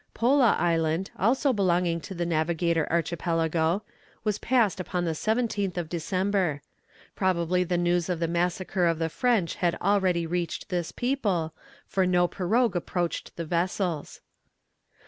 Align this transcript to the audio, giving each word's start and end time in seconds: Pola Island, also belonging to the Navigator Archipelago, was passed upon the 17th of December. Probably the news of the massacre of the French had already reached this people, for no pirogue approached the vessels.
Pola 0.15 0.53
Island, 0.57 1.11
also 1.15 1.53
belonging 1.53 2.01
to 2.01 2.15
the 2.15 2.25
Navigator 2.25 2.87
Archipelago, 2.91 3.83
was 4.23 4.39
passed 4.39 4.79
upon 4.79 5.05
the 5.05 5.11
17th 5.11 5.77
of 5.77 5.89
December. 5.89 6.63
Probably 7.15 7.63
the 7.63 7.77
news 7.77 8.09
of 8.09 8.19
the 8.19 8.27
massacre 8.27 8.87
of 8.87 8.97
the 8.97 9.09
French 9.09 9.53
had 9.57 9.77
already 9.79 10.25
reached 10.25 10.69
this 10.69 10.91
people, 10.91 11.53
for 11.85 12.07
no 12.07 12.27
pirogue 12.27 12.75
approached 12.75 13.35
the 13.35 13.45
vessels. 13.45 14.21